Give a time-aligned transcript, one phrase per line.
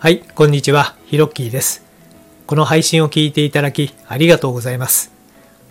[0.00, 0.94] はい、こんにちは。
[1.06, 1.84] ヒロッキーです。
[2.46, 5.10] この配信を聞いていただきありがとうございます。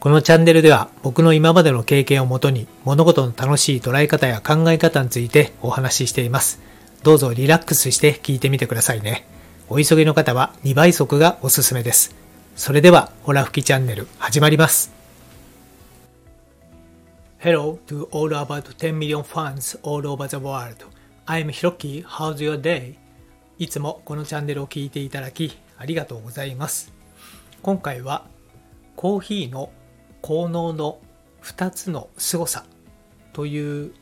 [0.02, 6.60] このチャンネルでは僕の今までの経験をもとに物事の楽しい捉え方や考え方についてお話ししています。
[7.04, 9.26] どうぞリラックスして聞いてみてくださいね。
[9.70, 12.14] お急ぎの方は2倍速がおすすめです。
[12.58, 14.92] それでは、ホラ吹きチャンネル始まります。
[17.40, 20.86] Hello to all about 10 million fans all over the world.
[21.28, 22.04] I'm Hiroki.
[22.04, 23.07] How's your day?
[23.60, 26.94] いつもこのチャンネルを聞いていただきありがとうございます。
[27.64, 28.26] 今回は
[28.96, 29.72] コーヒーの
[30.22, 31.00] 効能の
[31.42, 32.66] 2つの凄さ
[33.34, 33.94] という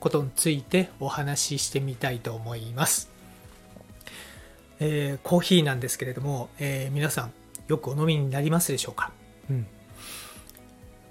[0.00, 3.08] ことについてお話ししてみたいと思います。
[4.80, 7.32] えーコーヒーなんですけれども、えー皆さん
[7.68, 9.12] よくお飲みになりますでしょうか、
[9.50, 9.66] うん、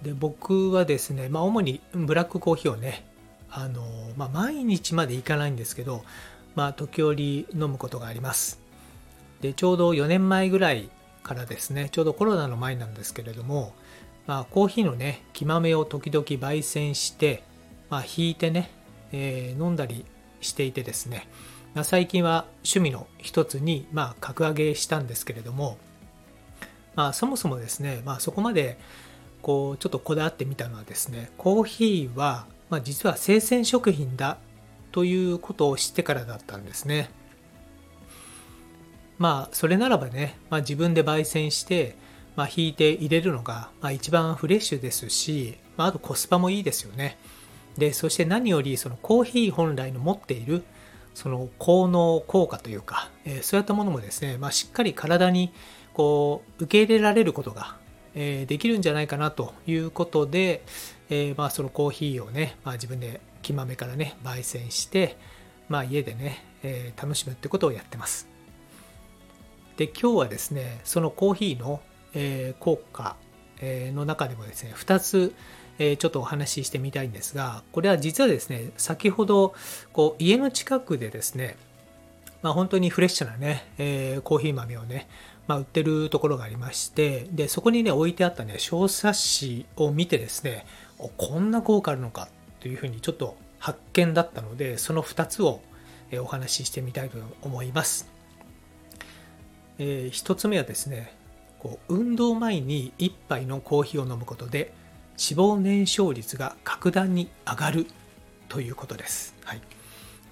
[0.02, 3.06] で僕はですね、まあ、主にブラックコーヒーをね
[3.50, 3.84] あの、
[4.18, 6.04] まあ、毎日までいかないんですけど、
[6.56, 8.60] まあ、時折飲むことがあります。
[9.42, 10.90] でちょうど4年前ぐらい
[11.22, 13.74] からですねちょうどコロナの前なんですけれども、
[14.28, 17.44] まあ、コーヒーのね木豆を時々焙煎して、
[17.90, 18.72] まあ、ひいてね、
[19.12, 20.06] えー飲んだり
[20.42, 21.28] していてですね、
[21.74, 25.78] まあ、最近は趣味の一つに、まあ、格上げしたんですけれども、
[26.96, 28.78] まあ、そもそもですね、まあ、そこまで
[29.42, 34.38] こうちょっとこだわってみたのはですねコーヒーは、まあ、実は生鮮食品だ
[34.96, 37.10] ということを知ってからだったんですね。
[39.18, 41.98] まあそれならばね、まあ、自分で焙煎して、
[42.38, 47.18] まあ、引いて入れるのが、まあ、一番フレッシュですし、まあ、あとコスパもいいですよね。
[47.78, 50.64] でそして何よりそのコーヒー本来の持っている
[51.14, 55.52] その効能効果というか、えーそういったものもですね、まあ、しっかり体に
[55.94, 57.76] こう受け入れられることが、
[58.16, 60.64] えできるんじゃないかなということで、
[61.10, 65.18] えーまあ、そのコーヒーをね、まあ、自分で木豆からね焙煎して、
[65.70, 68.28] まあ、家でね、えー楽しむってことをやってます。
[69.78, 71.82] で今日はですねそのコーヒーの、
[72.14, 73.18] えー効果、
[73.62, 75.36] えの中でもですね2つ、
[75.78, 79.54] えちょっとお話ししてみたいんですがこれは実はですね先ほど
[79.92, 81.58] こう家の近くでですね
[82.46, 85.08] まあ、本当にフレッシュなね、えーコーヒー豆をね、
[85.48, 90.68] まあ、売ってるところがありましてでそこにね置いてあったね小冊子を見てですね
[91.00, 92.28] おこんな効果あるのか
[92.60, 95.60] というふうにちょっと発見だったのでその2つを
[96.20, 98.08] お話ししてみたいと思います、
[99.80, 101.16] え1つ目はですね
[101.58, 104.72] こう運動前に1杯のコーヒーを飲むことで
[105.18, 107.88] 脂肪燃焼率が格段に上がる
[108.50, 109.62] ということです、はい。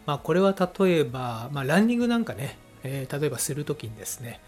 [0.05, 4.41] まあ、これは例えば、まあ、ランニングなんかね、えー例えばするときにですね、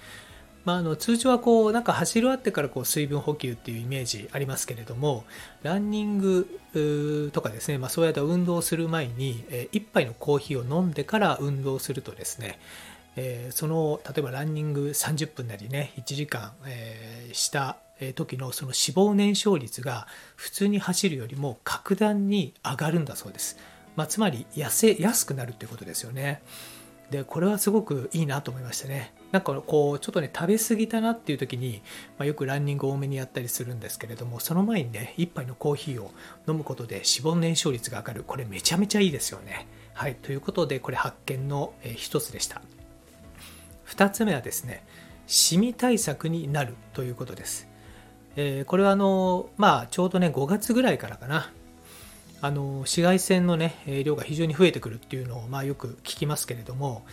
[0.66, 5.24] まあ、あの通常はこうなんか走り終わってからこう水分補給っていうイメージありますけれども
[5.62, 12.60] ランニングとかですね、まあ、そういった運動する前に、え1杯のコーヒーを飲んでから運動するとですね、
[13.16, 17.78] えーその例えばランニング30分なりね1時間、えーした
[18.16, 23.58] 時のその脂肪燃焼率が普通に走るよりも格段に上がるんだそうです、
[23.96, 26.42] まあ、つまり痩せやすくなるっていうことですよね。
[27.12, 29.14] でこれはすごくいいなと思いましたね。
[29.32, 31.82] なんかこうちょっとね食べ過ぎたなっていう時に、
[32.18, 36.12] まあ、よくランニング多めにやったりするんですけれどもその前にね1杯のコーヒーを
[36.48, 38.24] 飲むことで脂肪燃焼率が上がる。
[38.24, 39.68] これめちゃめちゃいいですよね。
[39.94, 40.16] はい。
[40.16, 42.62] ということでこれ発見のえー一つでした。
[43.88, 44.84] 2つ目はですね
[45.28, 47.68] シミ対策になるということです、
[48.36, 51.52] えーこれはあのまあちょうどね5月ぐらいからかな。
[52.46, 53.76] あの紫外線の、ね、
[54.06, 57.04] 量が非常に増えてくるっていうのを、まあ、よく聞きますけれども、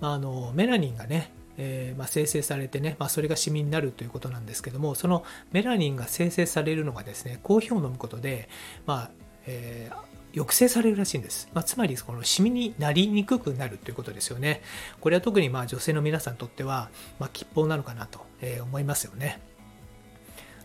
[0.00, 8.48] まあ、あのメラニンがね、えーまあ、生成されてね、まあ、それがシミになるということなんですけどもそのメラニンが生成されるのがですねコーヒーを飲むことで、
[8.86, 9.10] まあ
[9.46, 14.60] えー抑制されるらしいんです、まあ、つまりこのシミになりにくくなるということですよね。
[15.00, 19.40] これは特にまあ女性の皆さんにとっては、まあ、吉報なのかなとえ思いますよね。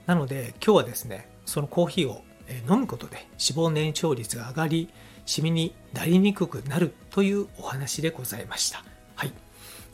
[0.06, 2.24] なので今日はですねそのコーヒーを
[2.70, 4.90] 飲むことで脂肪燃焼率が上がり
[5.26, 8.84] シミになりにくくなるというお話でございました。
[9.16, 9.34] はい、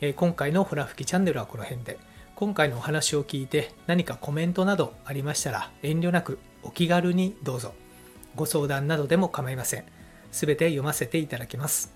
[0.02, 2.00] えー今回のホラ吹きチャンネルはこの辺で。
[2.40, 7.74] 今回のお話を聞いて何かコメントなどありましたら遠慮なくお気軽にどうぞ。
[8.36, 9.84] ご相談などでも構いません。
[10.32, 11.94] すべて読ませていただきます。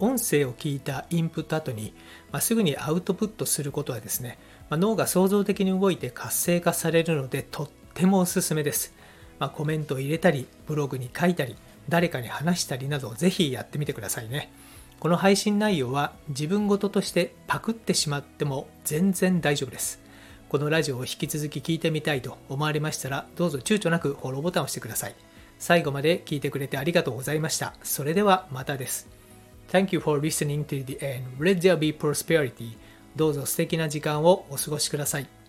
[0.00, 1.94] 音声を聞いたインプット後に、
[2.32, 4.36] まあ、すぐにアウトプットすることはですね、
[4.68, 8.93] まあ脳が創造的に動いて活性化されるのでとってもおすすめです、
[9.38, 11.56] まあコメントを入れたりブログに書いたり
[11.88, 14.52] 誰かに話したりなどぜひやってみてくださいね
[15.00, 20.00] この配信内容は自分事としてパクってしまっても全然大丈夫です
[20.48, 25.14] このラジオを引き続き聞いてみたいと思われましたらどうぞ躊躇なくフォローボタンを押してください
[25.58, 29.08] 最後まで聞いてくれてありがとうございましたそれではまたです
[29.70, 31.24] Thank you for listening to the end.
[31.38, 32.76] Let there be prosperity.
[33.16, 35.43] どうぞ素敵な時間をお過ごしください。